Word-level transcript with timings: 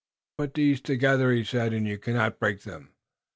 "Put 0.39 0.55
these 0.55 0.81
together," 0.81 1.31
he 1.31 1.43
said, 1.43 1.73
"and 1.73 1.85
you 1.87 1.99
cannot 1.99 2.39
break 2.39 2.63
them. 2.63 2.95